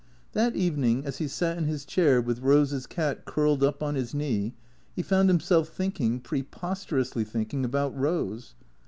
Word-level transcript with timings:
That 0.31 0.55
evening, 0.55 1.05
as 1.05 1.19
he 1.19 1.27
sat 1.27 1.59
in 1.59 1.65
his 1.65 1.85
chair, 1.85 2.19
with 2.21 2.39
Rose's 2.39 2.87
cat 2.87 3.23
curled 3.23 3.63
up 3.63 3.83
on 3.83 3.93
his 3.93 4.15
knee, 4.15 4.55
he 4.95 5.03
found 5.03 5.29
himself 5.29 5.69
thinking, 5.69 6.19
preposterously 6.19 7.23
think 7.23 7.53
ing, 7.53 7.63
about 7.63 7.95
Rose. 7.95 8.55